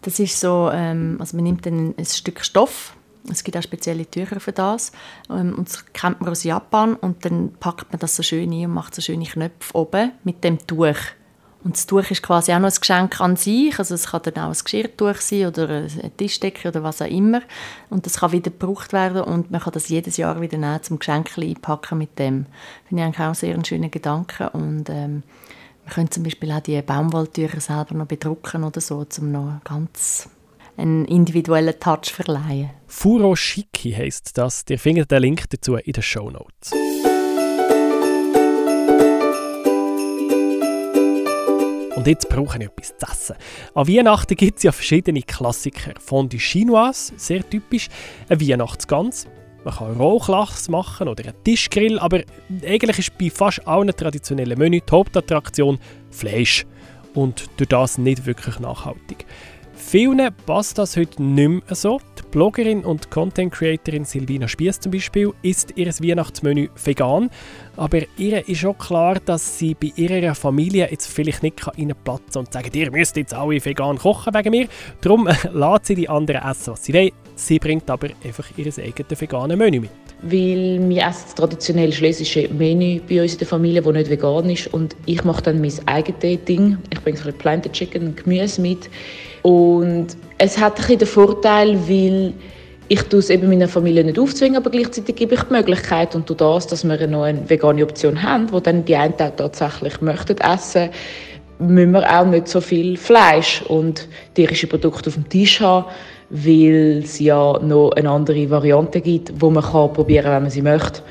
Das 0.02 0.20
ist 0.20 0.38
so, 0.38 0.70
ähm, 0.70 1.16
also 1.22 1.38
man 1.38 1.46
nimmt 1.46 1.66
dann 1.66 1.96
ein 1.98 2.06
Stück 2.06 2.44
Stoff, 2.44 2.94
es 3.32 3.46
gibt 3.46 3.56
auch 3.56 3.64
spezielle 3.64 4.06
Tücher 4.06 4.42
für 4.42 4.52
das 4.52 4.92
ähm, 5.30 5.56
und 5.58 5.70
das 5.70 5.86
kennt 5.94 6.20
man 6.20 6.30
aus 6.30 6.44
Japan 6.44 6.96
und 6.96 7.24
dann 7.24 7.54
packt 7.54 7.94
man 7.94 8.00
das 8.02 8.18
so 8.18 8.22
schön 8.22 8.52
ein 8.52 8.66
und 8.66 8.74
macht 8.74 8.94
so 8.96 9.02
schöne 9.02 9.24
Knöpfe 9.24 9.78
oben 9.78 10.12
mit 10.26 10.44
dem 10.44 10.60
Tuch. 10.68 10.98
Und 11.66 11.76
das 11.76 11.88
Tuch 11.88 12.12
ist 12.12 12.22
quasi 12.22 12.54
auch 12.54 12.60
noch 12.60 12.70
ein 12.70 12.80
Geschenk 12.80 13.20
an 13.20 13.36
sich. 13.36 13.78
Also 13.80 13.96
es 13.96 14.12
kann 14.12 14.22
dann 14.24 14.36
auch 14.36 14.56
ein 14.56 14.64
Geschirrtuch 14.64 15.16
sein 15.16 15.48
oder 15.48 15.68
eine 15.68 16.12
Tischdecke 16.16 16.68
oder 16.68 16.84
was 16.84 17.02
auch 17.02 17.08
immer. 17.08 17.42
Und 17.90 18.06
das 18.06 18.20
kann 18.20 18.32
wieder 18.32 18.52
gebraucht 18.52 18.94
werden 18.94 19.24
und 19.24 19.50
man 19.50 19.60
kann 19.60 19.74
das 19.74 19.90
jedes 19.90 20.18
Jahr 20.18 20.40
wieder 20.40 20.60
nehmen, 20.60 20.84
zum 20.84 21.00
Geschenk 21.00 21.36
einpacken 21.36 21.98
mit 21.98 22.20
dem. 22.20 22.46
Finde 22.88 23.02
ich 23.02 23.06
eigentlich 23.06 23.20
auch 23.20 23.26
einen 23.26 23.34
sehr 23.34 23.66
schönen 23.66 23.90
Gedanken. 23.90 24.48
Und 24.50 24.90
ähm, 24.92 25.24
man 25.86 25.94
könnte 25.96 26.12
zum 26.12 26.24
Beispiel 26.24 26.52
auch 26.52 26.60
die 26.60 26.80
Baumwolltücher 26.84 27.60
selber 27.60 27.96
noch 27.96 28.06
bedrucken 28.06 28.64
oder 28.64 28.80
so, 28.80 29.04
um 29.18 29.32
noch 29.32 29.60
ganz 29.64 30.30
einen 30.78 31.06
individuellen 31.06 31.80
Touch 31.80 32.14
verleihen. 32.14 32.70
Furoshiki 32.86 33.92
heisst 33.92 34.38
das. 34.38 34.64
Ihr 34.70 34.78
findet 34.78 35.10
den 35.10 35.22
Link 35.24 35.50
dazu 35.50 35.78
in 35.78 35.94
den 35.94 36.04
Show 36.04 36.30
Notes. 36.30 36.74
Und 41.96 42.08
jetzt 42.08 42.28
brauche 42.28 42.58
ich 42.58 42.66
etwas 42.66 42.98
zu 42.98 43.08
essen. 43.10 43.36
An 43.74 43.88
Weihnachten 43.88 44.36
gibt 44.36 44.58
es 44.58 44.64
ja 44.64 44.72
verschiedene 44.74 45.22
Klassiker. 45.22 45.94
Fondue 46.00 46.40
Chinoise, 46.40 47.14
sehr 47.16 47.50
typisch. 47.50 47.88
Ein 48.28 48.42
Weihnachtsgans. 48.42 49.28
Man 49.64 49.74
kann 49.74 49.96
Rauchlachs 49.96 50.68
machen 50.68 51.08
oder 51.08 51.24
einen 51.24 51.44
Tischgrill, 51.44 51.98
aber 51.98 52.22
eigentlich 52.64 53.00
ist 53.00 53.18
bei 53.18 53.30
fast 53.30 53.66
allen 53.66 53.96
traditionellen 53.96 54.60
Menü 54.60 54.82
die 54.82 54.92
Hauptattraktion 54.92 55.80
Fleisch. 56.12 56.66
Und 57.14 57.50
durch 57.58 57.70
das 57.70 57.98
nicht 57.98 58.26
wirklich 58.26 58.60
nachhaltig. 58.60 59.26
Vielen 59.88 60.20
passt 60.48 60.80
das 60.80 60.98
heute 60.98 61.22
nicht 61.22 61.48
mehr 61.48 61.76
so. 61.76 62.02
Die 62.18 62.24
Bloggerin 62.32 62.84
und 62.84 63.12
Content 63.12 63.54
Creatorin 63.54 64.04
Silvina 64.04 64.48
Spiess 64.48 64.80
zum 64.80 64.92
Beispiel 64.92 65.32
isst 65.44 65.74
ihr 65.76 65.86
Weihnachtsmenü 65.86 66.70
vegan. 66.84 67.30
Aber 67.78 68.02
ihr 68.18 68.50
ist 68.50 68.66
auch 68.66 68.78
klar, 68.80 69.20
dass 69.24 69.60
sie 69.60 69.76
bei 69.76 69.94
ihrer 69.96 70.34
Familie 70.34 70.90
jetzt 70.90 71.06
vielleicht 71.06 71.44
nicht 71.44 71.66
reinplatzen 71.66 72.34
kann 72.34 72.46
und 72.46 72.52
sagen, 72.52 72.72
ihr 72.74 72.92
müsst 72.92 73.16
jetzt 73.16 73.36
alle 73.36 73.64
vegan 73.64 74.00
kochen 74.00 74.34
wegen 74.34 74.50
mir. 74.50 74.68
Darum 75.02 75.28
lässt 75.54 75.86
sie 75.86 75.96
die 75.96 76.10
anderen 76.10 76.42
essen, 76.50 76.74
was 76.74 76.84
sie 76.84 76.94
wollen. 76.96 77.12
Sie 77.36 77.60
bringt 77.60 77.88
aber 77.88 78.10
einfach 78.24 78.48
ihr 78.58 78.66
eigenes 78.66 79.22
veganes 79.22 79.56
Menü 79.56 79.82
mit. 79.82 80.05
Weil 80.22 80.80
wir 80.90 81.02
essen 81.04 81.24
das 81.26 81.36
traditionelle 81.36 81.92
schlesische 81.92 82.48
Menü 82.50 83.00
bei 83.08 83.22
uns 83.22 83.34
in 83.34 83.40
der 83.40 83.48
Familie, 83.48 83.82
das 83.82 83.94
nicht 83.94 84.10
vegan 84.10 84.50
ist. 84.50 84.74
Und 84.74 84.96
ich 85.06 85.24
mache 85.24 85.44
dann 85.44 85.62
mein 85.62 85.74
eigenes 85.86 86.46
Ding. 86.46 86.78
Ich 86.92 87.02
bringe 87.02 87.18
so 87.18 87.28
ein 87.28 87.38
Planted 87.38 87.74
Chicken 87.74 88.08
und 88.08 88.24
Gemüse 88.24 88.62
mit. 88.62 88.90
Und 89.44 90.08
es 90.38 90.58
hat 90.58 90.90
ein 90.90 90.98
den 90.98 91.08
Vorteil, 91.08 91.78
weil 91.88 92.34
ich 92.88 93.14
es 93.14 93.30
eben 93.30 93.50
meiner 93.50 93.68
Familie 93.68 94.04
nicht 94.04 94.20
aufzwingen, 94.20 94.58
aber 94.58 94.70
gleichzeitig 94.70 95.16
gebe 95.16 95.36
ich 95.36 95.42
die 95.42 95.54
Möglichkeit 95.54 96.16
und 96.16 96.30
durch 96.30 96.38
das, 96.38 96.68
dass 96.68 96.84
wir 96.84 97.08
noch 97.08 97.24
eine 97.24 97.50
vegane 97.50 97.84
Option 97.84 98.22
haben, 98.22 98.52
wo 98.52 98.60
dann 98.60 98.86
die 98.86 98.96
einen 98.96 99.14
auch 99.14 99.36
tatsächlich 99.36 100.02
möchten 100.02 100.38
essen, 100.38 100.90
müssen 101.58 101.92
wir 101.92 102.20
auch 102.20 102.26
nicht 102.26 102.48
so 102.48 102.62
viel 102.62 102.98
Fleisch 102.98 103.64
und 103.64 104.08
tierische 104.36 104.68
Produkte 104.68 105.10
auf 105.10 105.16
dem 105.16 105.28
Tisch 105.30 105.62
haben, 105.62 105.86
weil 106.30 107.02
es 107.04 107.20
ja 107.20 107.60
noch 107.60 107.92
eine 107.92 108.10
andere 108.10 108.50
Variante 108.50 109.02
gibt, 109.02 109.34
wo 109.40 109.50
man 109.50 109.64
kann 109.64 109.94
probieren, 109.94 110.32
wenn 110.32 110.44
man 110.44 110.52
sie 110.52 110.62
möchte. 110.62 111.02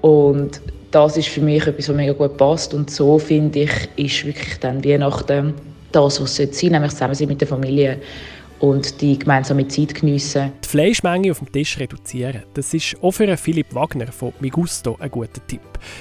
Und 0.00 0.60
das 0.90 1.16
ist 1.16 1.28
für 1.28 1.40
mich 1.40 1.66
etwas, 1.66 1.88
was 1.88 1.96
mega 1.96 2.12
gut 2.12 2.36
passt 2.36 2.74
und 2.74 2.90
so 2.90 3.18
finde 3.18 3.60
ich, 3.60 3.88
ist 3.96 4.24
wirklich 4.24 4.58
dann 4.60 4.84
Weihnachten 4.84 5.54
das, 5.92 6.20
was 6.20 6.38
es 6.38 6.58
sein 6.58 6.72
nämlich 6.72 6.92
zusammen 6.92 7.14
sein 7.14 7.28
mit 7.28 7.40
der 7.40 7.48
Familie 7.48 7.98
und 8.60 9.00
die 9.00 9.18
gemeinsame 9.18 9.68
Zeit 9.68 9.94
geniessen. 9.94 10.52
Die 10.64 10.68
Fleischmenge 10.68 11.30
auf 11.30 11.38
dem 11.38 11.52
Tisch 11.52 11.78
reduzieren, 11.78 12.42
das 12.54 12.74
ist 12.74 12.96
auch 13.00 13.12
für 13.12 13.36
Philipp 13.36 13.74
Wagner 13.74 14.08
von 14.08 14.32
Migusto 14.40 14.96
ein 14.98 15.10
guter 15.10 15.46
Tipp. 15.46 15.60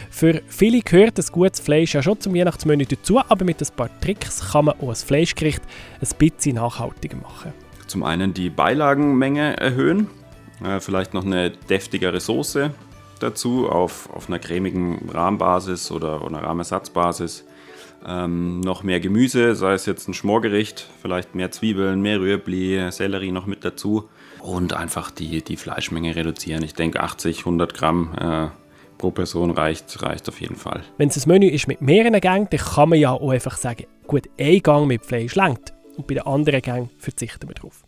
Für 0.10 0.42
viele 0.48 0.82
gehört 0.82 1.18
das 1.18 1.32
gutes 1.32 1.60
Fleisch 1.60 1.94
ja 1.94 2.02
schon 2.02 2.20
zum 2.20 2.34
Weihnachtsmenü 2.34 2.86
dazu, 2.86 3.20
aber 3.20 3.46
mit 3.46 3.62
ein 3.62 3.76
paar 3.76 3.90
Tricks 4.02 4.52
kann 4.52 4.66
man 4.66 4.76
auch 4.82 4.90
ein 4.90 4.96
Fleischgericht 4.96 5.62
ein 6.02 6.08
bisschen 6.18 6.56
nachhaltiger 6.56 7.18
machen. 7.18 7.54
Zum 7.88 8.04
einen 8.04 8.34
die 8.34 8.50
Beilagenmenge 8.50 9.58
erhöhen, 9.58 10.08
äh, 10.64 10.80
vielleicht 10.80 11.14
noch 11.14 11.26
eine 11.26 11.52
deftigere 11.52 12.20
Soße 12.20 12.72
dazu 13.20 13.70
auf, 13.70 14.10
auf 14.14 14.28
einer 14.28 14.40
cremigen 14.40 15.10
Rahmbasis 15.10 15.92
oder, 15.92 16.22
oder 16.24 16.38
einer 16.38 16.48
Rahmersatzbasis. 16.48 17.46
Ähm, 18.06 18.60
noch 18.60 18.84
mehr 18.84 19.00
Gemüse, 19.00 19.56
sei 19.56 19.74
es 19.74 19.86
jetzt 19.86 20.08
ein 20.08 20.14
Schmorgericht, 20.14 20.88
vielleicht 21.02 21.34
mehr 21.34 21.50
Zwiebeln, 21.50 22.02
mehr 22.02 22.20
Rüebli, 22.20 22.92
Sellerie 22.92 23.32
noch 23.32 23.48
mit 23.48 23.66
dazu 23.66 24.08
und 24.40 24.74
einfach 24.74 25.10
die, 25.10 25.42
die 25.42 25.58
Fleischmenge 25.58 26.16
reduzieren. 26.16 26.64
Ich 26.64 26.76
denke 26.76 27.02
80, 27.02 27.40
100 27.40 27.74
Gramm 27.74 28.14
äh, 28.20 28.48
pro 28.98 29.12
Person 29.12 29.52
reicht, 29.52 30.04
reicht 30.04 30.30
auf 30.30 30.40
jeden 30.40 30.56
Fall. 30.56 30.84
Wenn 30.98 31.10
es 31.10 31.26
ein 31.26 31.30
Menü 31.30 31.48
ist 31.48 31.68
mit 31.68 31.82
mehreren 31.82 32.20
Gängen, 32.20 32.48
dann 32.52 32.60
kann 32.60 32.90
man 32.90 33.00
ja 33.00 33.12
auch 33.12 33.32
einfach 33.32 33.58
sagen, 33.58 33.86
gut, 34.06 34.30
ein 34.40 34.62
Gang 34.62 34.88
mit 34.88 35.06
Fleisch 35.06 35.36
lenkt 35.36 35.74
und 35.98 36.08
bei 36.08 36.16
den 36.16 36.24
anderen 36.24 36.62
Gängen 36.62 36.90
verzichten 36.98 37.48
wir 37.48 37.56
darauf. 37.56 37.84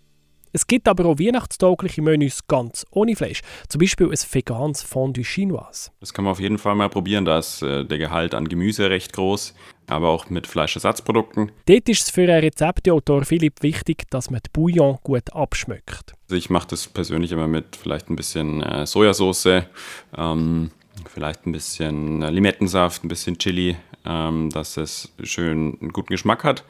Es 0.51 0.65
gibt 0.65 0.87
aber 0.87 1.05
auch 1.05 1.19
weihnachtstaugliche 1.19 2.01
Menüs 2.01 2.47
ganz 2.47 2.85
ohne 2.89 3.15
Fleisch. 3.15 3.41
Zum 3.67 3.79
Beispiel 3.79 4.07
ein 4.07 4.17
veganes 4.31 4.81
Fondue 4.81 5.23
Chinoise. 5.23 5.91
Das 5.99 6.11
kann 6.11 6.25
man 6.25 6.31
auf 6.31 6.39
jeden 6.39 6.57
Fall 6.57 6.73
mal 6.73 6.89
probieren. 6.89 7.23
Da 7.25 7.37
ist 7.37 7.61
äh, 7.61 7.85
der 7.85 7.99
Gehalt 7.99 8.33
an 8.33 8.49
Gemüse 8.49 8.89
recht 8.89 9.13
groß, 9.13 9.53
aber 9.87 10.09
auch 10.09 10.31
mit 10.31 10.47
Fleischersatzprodukten. 10.47 11.51
Dort 11.67 11.87
ist 11.87 12.01
es 12.01 12.09
für 12.09 12.23
einen 12.23 12.39
Rezepteautor 12.39 13.25
Philipp 13.25 13.61
wichtig, 13.61 14.09
dass 14.09 14.31
man 14.31 14.41
die 14.43 14.49
Bouillon 14.51 14.97
gut 15.03 15.31
abschmeckt. 15.33 16.13
Also 16.23 16.35
ich 16.35 16.49
mache 16.49 16.69
das 16.69 16.87
persönlich 16.87 17.31
immer 17.31 17.47
mit 17.47 17.75
vielleicht 17.75 18.09
ein 18.09 18.15
bisschen 18.15 18.63
äh, 18.63 18.87
Sojasauce, 18.87 19.65
ähm, 20.17 20.71
vielleicht 21.07 21.45
ein 21.45 21.51
bisschen 21.51 22.23
äh, 22.23 22.31
Limettensaft, 22.31 23.03
ein 23.03 23.07
bisschen 23.07 23.37
Chili, 23.37 23.77
ähm, 24.03 24.49
dass 24.49 24.77
es 24.77 25.13
schön 25.21 25.77
einen 25.79 25.93
guten 25.93 26.09
Geschmack 26.09 26.43
hat. 26.43 26.63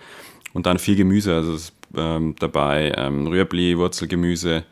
Und 0.53 0.65
dann 0.65 0.79
viel 0.79 0.95
Gemüse. 0.95 1.35
Also 1.35 1.53
es 1.53 1.73
ähm, 1.95 2.35
dabei, 2.39 2.93
ähm, 2.95 3.27
Rüebli, 3.27 3.77
Wurzelgemüse. 3.77 4.63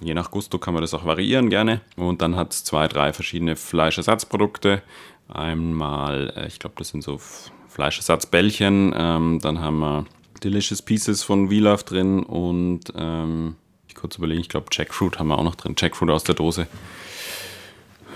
Je 0.00 0.14
nach 0.14 0.30
Gusto 0.30 0.58
kann 0.58 0.74
man 0.74 0.82
das 0.82 0.94
auch 0.94 1.04
variieren 1.04 1.50
gerne. 1.50 1.80
Und 1.96 2.22
dann 2.22 2.36
hat 2.36 2.52
es 2.52 2.64
zwei, 2.64 2.88
drei 2.88 3.12
verschiedene 3.12 3.56
Fleischersatzprodukte. 3.56 4.82
Einmal, 5.28 6.32
äh, 6.36 6.46
ich 6.46 6.58
glaube, 6.58 6.76
das 6.78 6.88
sind 6.88 7.02
so 7.02 7.20
Fleischersatzbällchen. 7.68 8.94
Ähm, 8.96 9.38
dann 9.40 9.60
haben 9.60 9.78
wir 9.80 10.04
Delicious 10.42 10.82
Pieces 10.82 11.22
von 11.22 11.50
Wielaf 11.50 11.84
drin 11.84 12.22
und 12.22 12.92
ähm, 12.94 13.56
ich 13.88 13.94
kurz 13.94 14.16
überlegen, 14.16 14.40
ich 14.40 14.48
glaube 14.48 14.66
Jackfruit 14.70 15.18
haben 15.18 15.28
wir 15.28 15.38
auch 15.38 15.44
noch 15.44 15.54
drin. 15.54 15.74
Jackfruit 15.78 16.10
aus 16.10 16.24
der 16.24 16.34
Dose. 16.34 16.66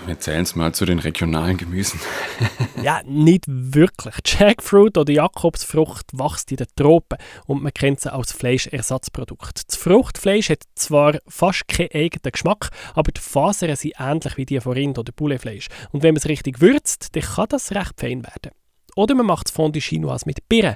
Wir 0.05 0.19
zählen 0.19 0.43
es 0.43 0.55
mal 0.55 0.73
zu 0.73 0.85
den 0.85 0.99
regionalen 0.99 1.57
Gemüsen. 1.57 1.99
ja, 2.83 3.01
nicht 3.05 3.45
wirklich. 3.47 4.15
Jackfruit 4.25 4.97
oder 4.97 5.11
Jakobsfrucht 5.11 6.07
wächst 6.13 6.51
in 6.51 6.57
den 6.57 6.67
Tropen 6.75 7.17
und 7.45 7.61
man 7.61 7.73
kennt 7.73 7.99
sie 7.99 8.11
als 8.11 8.31
Fleischersatzprodukt. 8.31 9.67
Das 9.67 9.75
Fruchtfleisch 9.77 10.49
hat 10.49 10.63
zwar 10.75 11.19
fast 11.27 11.67
keinen 11.67 11.91
eigenen 11.93 12.31
Geschmack, 12.31 12.69
aber 12.95 13.11
die 13.11 13.21
Fasern 13.21 13.75
sind 13.75 13.93
ähnlich 13.99 14.37
wie 14.37 14.45
die 14.45 14.59
von 14.59 14.73
Rind- 14.73 14.97
oder 14.97 15.11
Pouletfleisch. 15.11 15.67
Und 15.91 16.03
wenn 16.03 16.13
man 16.13 16.19
es 16.19 16.27
richtig 16.27 16.61
würzt, 16.61 17.15
dann 17.15 17.23
kann 17.23 17.47
das 17.49 17.71
recht 17.71 17.93
fein 17.97 18.23
werden. 18.23 18.51
Oder 18.95 19.15
man 19.15 19.25
macht 19.25 19.47
das 19.47 19.53
Fondue 19.53 19.81
Chinoise 19.81 20.25
mit 20.25 20.47
Birnen, 20.49 20.75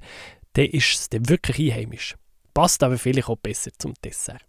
dann 0.53 0.65
ist 0.65 1.13
es 1.13 1.29
wirklich 1.29 1.71
einheimisch. 1.71 2.15
Passt 2.53 2.83
aber 2.83 2.97
vielleicht 2.97 3.29
auch 3.29 3.37
besser 3.37 3.71
zum 3.77 3.93
Dessert. 4.03 4.45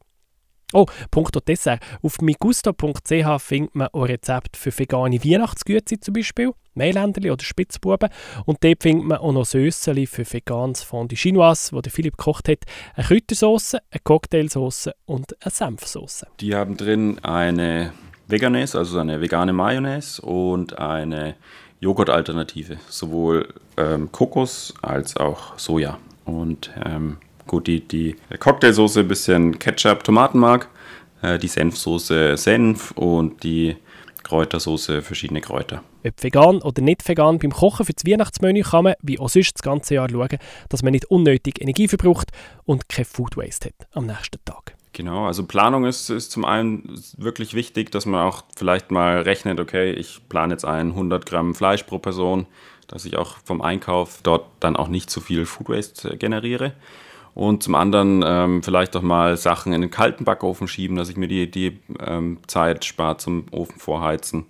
Oh, 0.76 0.87
punkto 1.12 1.38
Dessert. 1.38 1.81
Auf 2.02 2.21
migusto.ch 2.21 3.40
findet 3.40 3.76
man 3.76 3.87
auch 3.93 4.09
Rezepte 4.09 4.59
für 4.59 4.76
vegane 4.76 5.23
Weihnachtsgüte 5.25 6.00
zum 6.00 6.14
Beispiel, 6.14 6.50
Mehländerli 6.75 7.31
oder 7.31 7.45
Spitzbuben. 7.45 8.09
Und 8.45 8.64
dort 8.64 8.83
findet 8.83 9.07
man 9.07 9.19
auch 9.19 9.31
noch 9.31 9.45
Sösseli 9.45 10.04
für 10.04 10.25
veganes 10.25 10.83
Fondue 10.83 11.16
Chinoise, 11.16 11.71
wo 11.71 11.81
der 11.81 11.93
Philipp 11.93 12.16
gekocht 12.16 12.49
hat. 12.49 12.59
Eine 12.97 13.07
Kräutersauce, 13.07 13.75
eine 13.75 14.00
Cocktailsauce 14.02 14.90
und 15.07 15.37
eine 15.45 15.52
Senfsauce. 15.52 16.26
Die 16.40 16.57
haben 16.57 16.76
drin 16.76 17.21
eine 17.23 17.93
Veganese, 18.26 18.76
also 18.76 18.99
eine 18.99 19.21
vegane 19.21 19.52
Mayonnaise 19.52 20.21
und 20.23 20.76
eine 20.76 21.37
Joghurt-Alternative. 21.78 22.78
Sowohl 22.88 23.47
ähm, 23.76 24.11
Kokos 24.11 24.75
als 24.83 25.16
auch 25.16 25.57
Soja. 25.57 25.99
Und 26.25 26.73
ähm, 26.85 27.19
Gut, 27.46 27.66
die, 27.66 27.80
die 27.80 28.16
Cocktailsoße, 28.38 29.00
ein 29.00 29.08
bisschen 29.08 29.58
Ketchup, 29.58 30.04
Tomatenmark, 30.04 30.68
äh, 31.22 31.38
die 31.38 31.48
Senfsoße 31.48 32.36
Senf 32.36 32.92
und 32.92 33.42
die 33.42 33.76
Kräutersoße 34.24 35.02
verschiedene 35.02 35.40
Kräuter. 35.40 35.82
Ob 36.04 36.22
vegan 36.22 36.62
oder 36.62 36.82
nicht 36.82 37.06
vegan, 37.06 37.38
beim 37.38 37.52
Kochen 37.52 37.86
für 37.86 37.92
das 37.92 38.04
Weihnachtsmenü 38.04 38.62
kann 38.62 38.84
man, 38.84 38.94
wie 39.02 39.18
auch 39.18 39.28
sonst 39.28 39.54
das 39.54 39.62
ganze 39.62 39.94
Jahr, 39.94 40.10
schauen, 40.10 40.38
dass 40.68 40.82
man 40.82 40.92
nicht 40.92 41.04
unnötig 41.06 41.60
Energie 41.60 41.86
verbraucht 41.86 42.32
und 42.64 42.88
kein 42.88 43.04
Food 43.04 43.36
Waste 43.36 43.68
hat 43.68 43.88
am 43.92 44.06
nächsten 44.06 44.44
Tag. 44.44 44.74
Genau, 44.92 45.26
also 45.26 45.44
Planung 45.44 45.84
ist, 45.86 46.08
ist 46.08 46.30
zum 46.30 46.44
einen 46.44 47.02
wirklich 47.16 47.54
wichtig, 47.54 47.90
dass 47.90 48.06
man 48.06 48.26
auch 48.26 48.44
vielleicht 48.56 48.90
mal 48.90 49.22
rechnet, 49.22 49.60
okay, 49.60 49.92
ich 49.92 50.20
plane 50.28 50.54
jetzt 50.54 50.64
ein 50.64 50.90
100 50.90 51.26
Gramm 51.26 51.54
Fleisch 51.54 51.82
pro 51.82 51.98
Person, 51.98 52.46
dass 52.86 53.04
ich 53.04 53.16
auch 53.16 53.36
vom 53.44 53.60
Einkauf 53.60 54.20
dort 54.22 54.46
dann 54.60 54.76
auch 54.76 54.88
nicht 54.88 55.10
zu 55.10 55.20
viel 55.20 55.46
Food 55.46 55.68
Waste 55.68 56.12
äh, 56.12 56.16
generiere 56.16 56.74
und 57.35 57.62
zum 57.62 57.75
anderen 57.75 58.23
ähm, 58.25 58.62
vielleicht 58.62 58.97
auch 58.97 59.03
mal 59.03 59.37
Sachen 59.37 59.73
in 59.73 59.81
den 59.81 59.91
kalten 59.91 60.25
Backofen 60.25 60.69
schieben, 60.69 60.97
dass 60.97 61.09
ich 61.09 61.17
mir 61.17 61.29
die, 61.29 61.50
die 61.50 61.79
ähm, 62.00 62.38
Zeit 62.47 62.85
spare 62.85 63.17
zum 63.17 63.47
Ofen 63.50 63.81
vorheizen. 63.81 64.47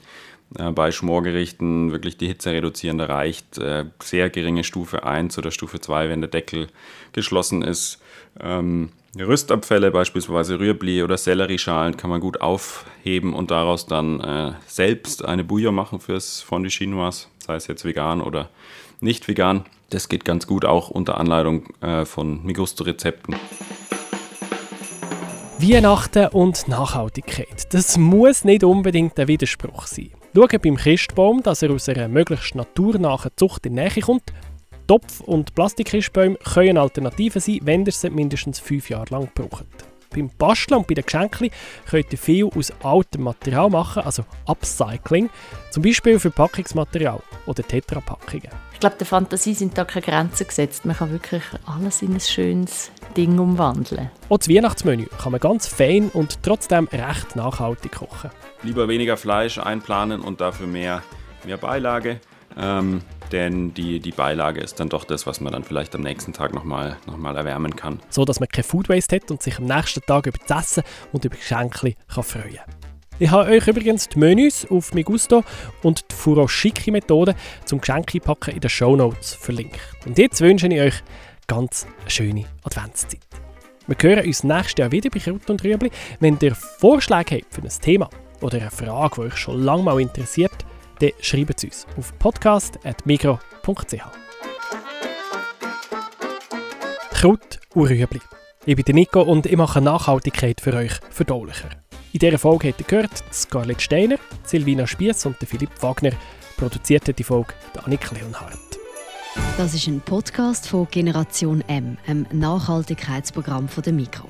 Äh, 0.58 0.70
bei 0.70 0.92
Schmorgerichten 0.92 1.92
wirklich 1.92 2.16
die 2.16 2.28
Hitze 2.28 2.52
reduzieren, 2.52 2.98
da 2.98 3.06
reicht 3.06 3.58
äh, 3.58 3.86
sehr 4.02 4.30
geringe 4.30 4.64
Stufe 4.64 5.04
1 5.04 5.38
oder 5.38 5.50
Stufe 5.50 5.80
2, 5.80 6.10
wenn 6.10 6.20
der 6.20 6.30
Deckel 6.30 6.68
geschlossen 7.12 7.62
ist. 7.62 8.00
Ähm, 8.40 8.90
Rüstabfälle, 9.18 9.90
beispielsweise 9.90 10.58
Rüebli 10.58 11.02
oder 11.02 11.16
Sellerieschalen, 11.16 11.96
kann 11.96 12.10
man 12.10 12.20
gut 12.20 12.40
aufheben 12.40 13.32
und 13.32 13.50
daraus 13.50 13.86
dann 13.86 14.20
äh, 14.20 14.52
selbst 14.66 15.24
eine 15.24 15.44
Bouillon 15.44 15.74
machen 15.74 16.00
fürs 16.00 16.40
Fondue 16.40 16.70
Chinoise, 16.70 17.28
sei 17.44 17.56
es 17.56 17.66
jetzt 17.66 17.84
vegan 17.84 18.20
oder 18.20 18.48
nicht 19.00 19.28
vegan. 19.28 19.64
Das 19.90 20.08
geht 20.08 20.24
ganz 20.24 20.46
gut 20.46 20.64
auch 20.64 20.90
unter 20.90 21.18
Anleitung 21.18 21.72
äh, 21.80 22.04
von 22.04 22.44
Migusto-Rezepten. 22.44 23.36
Weihnachten 25.58 26.26
und 26.28 26.66
Nachhaltigkeit. 26.68 27.72
Das 27.72 27.96
muss 27.96 28.44
nicht 28.44 28.64
unbedingt 28.64 29.18
ein 29.20 29.28
Widerspruch 29.28 29.86
sein. 29.86 30.10
Schauen 30.34 30.60
beim 30.60 30.76
Christbaum, 30.76 31.42
dass 31.42 31.62
er 31.62 31.70
aus 31.70 31.88
einer 31.88 32.08
möglichst 32.08 32.54
naturnahen 32.54 33.30
Zucht 33.36 33.66
in 33.66 33.74
Nähe 33.74 34.00
kommt. 34.02 34.32
Topf- 34.86 35.20
und 35.20 35.54
Plastikkistbäume 35.54 36.36
können 36.36 36.76
Alternativen 36.76 37.40
sein, 37.40 37.60
wenn 37.62 37.86
ihr 37.86 37.92
sie 37.92 38.10
mindestens 38.10 38.58
fünf 38.58 38.90
Jahre 38.90 39.06
lang 39.10 39.30
braucht. 39.34 39.64
Beim 40.14 40.30
Basteln 40.38 40.78
und 40.78 40.86
bei 40.86 40.94
den 40.94 41.04
Geschenken 41.04 41.50
könnt 41.88 42.12
ihr 42.12 42.18
viel 42.18 42.46
aus 42.46 42.72
altem 42.82 43.24
Material 43.24 43.68
machen, 43.70 44.02
also 44.04 44.24
Upcycling, 44.46 45.28
zum 45.70 45.82
Beispiel 45.82 46.18
für 46.18 46.30
Packungsmaterial 46.30 47.20
oder 47.46 47.62
Tetrapackungen. 47.62 48.50
Ich 48.72 48.80
glaube, 48.80 48.96
der 48.96 49.06
Fantasie 49.06 49.54
sind 49.54 49.76
da 49.78 49.84
keine 49.84 50.04
Grenzen 50.04 50.46
gesetzt. 50.46 50.84
Man 50.84 50.96
kann 50.96 51.10
wirklich 51.10 51.42
alles 51.66 52.02
in 52.02 52.14
ein 52.14 52.20
schönes 52.20 52.90
Ding 53.16 53.38
umwandeln. 53.38 54.10
Auch 54.28 54.38
das 54.38 54.48
Weihnachtsmenü 54.48 55.06
kann 55.20 55.32
man 55.32 55.40
ganz 55.40 55.66
fein 55.66 56.08
und 56.10 56.42
trotzdem 56.42 56.88
recht 56.92 57.36
nachhaltig 57.36 57.92
kochen. 57.92 58.30
Lieber 58.62 58.88
weniger 58.88 59.16
Fleisch 59.16 59.58
einplanen 59.58 60.20
und 60.20 60.40
dafür 60.40 60.66
mehr, 60.66 61.02
mehr 61.44 61.56
Beilage. 61.56 62.20
Ähm, 62.56 63.02
denn 63.32 63.74
die, 63.74 64.00
die 64.00 64.12
Beilage 64.12 64.60
ist 64.60 64.80
dann 64.80 64.88
doch 64.88 65.04
das, 65.04 65.26
was 65.26 65.40
man 65.40 65.52
dann 65.52 65.64
vielleicht 65.64 65.94
am 65.94 66.02
nächsten 66.02 66.32
Tag 66.32 66.54
nochmal 66.54 66.96
noch 67.06 67.16
mal 67.16 67.36
erwärmen 67.36 67.76
kann. 67.76 68.00
So, 68.10 68.24
dass 68.24 68.40
man 68.40 68.48
kein 68.48 68.64
Food 68.64 68.88
Waste 68.88 69.16
hat 69.16 69.30
und 69.30 69.42
sich 69.42 69.58
am 69.58 69.64
nächsten 69.64 70.00
Tag 70.02 70.26
über 70.26 70.38
das 70.46 70.64
Essen 70.64 70.82
und 71.12 71.24
über 71.24 71.36
Geschenke 71.36 71.94
kann 72.08 72.22
freuen 72.22 72.58
Ich 73.18 73.30
habe 73.30 73.50
euch 73.50 73.66
übrigens 73.66 74.08
die 74.08 74.18
Menüs 74.18 74.66
auf 74.70 74.92
Migusto 74.94 75.44
und 75.82 76.04
die 76.10 76.14
Furoshiki-Methode 76.14 77.34
zum 77.64 77.80
Geschenkepacken 77.80 78.54
in 78.54 78.60
den 78.60 78.70
Show 78.70 78.96
Notes 78.96 79.34
verlinkt. 79.34 79.80
Und 80.06 80.18
jetzt 80.18 80.40
wünsche 80.40 80.66
ich 80.66 80.80
euch 80.80 81.02
ganz 81.46 81.86
schöne 82.06 82.46
Adventszeit. 82.62 83.20
Wir 83.86 83.96
hören 84.00 84.26
uns 84.26 84.44
nächstes 84.44 84.78
Jahr 84.78 84.92
wieder 84.92 85.10
bei 85.10 85.18
Kraut 85.18 85.48
und 85.50 85.62
Rüebli. 85.62 85.90
Wenn 86.18 86.38
ihr 86.40 86.54
Vorschläge 86.54 87.36
habt 87.36 87.54
für 87.54 87.62
ein 87.62 87.68
Thema 87.68 88.08
oder 88.40 88.58
eine 88.58 88.70
Frage, 88.70 89.16
die 89.16 89.20
euch 89.20 89.36
schon 89.36 89.62
lange 89.62 89.82
mal 89.82 90.00
interessiert, 90.00 90.63
dann 91.04 91.12
schreibt 91.20 91.58
es 91.58 91.64
uns 91.64 91.86
auf 91.96 92.18
podcast.migro.ch. 92.18 94.02
Kraut 97.10 97.60
und 97.74 97.88
Rüebli. 97.88 98.20
Ich 98.66 98.76
bin 98.76 98.94
Nico 98.94 99.22
und 99.22 99.46
ich 99.46 99.56
mache 99.56 99.80
Nachhaltigkeit 99.80 100.60
für 100.60 100.74
euch 100.74 100.92
verdaulicher. 101.10 101.70
In 102.12 102.20
dieser 102.20 102.38
Folge 102.38 102.68
habt 102.68 102.80
ihr 102.80 102.86
gehört 102.86 103.24
Scarlett 103.32 103.82
Steiner, 103.82 104.16
Silvina 104.44 104.86
Spiess 104.86 105.26
und 105.26 105.36
Philipp 105.36 105.82
Wagner. 105.82 106.12
Produziert 106.56 107.08
hat 107.08 107.18
die 107.18 107.24
Folge 107.24 107.54
Annik 107.82 108.08
Leonhardt. 108.12 108.58
Das 109.56 109.74
ist 109.74 109.88
ein 109.88 110.00
Podcast 110.00 110.68
von 110.68 110.86
Generation 110.90 111.64
M, 111.66 111.96
einem 112.06 112.26
Nachhaltigkeitsprogramm 112.32 113.68
der 113.84 113.92
Mikro. 113.92 114.28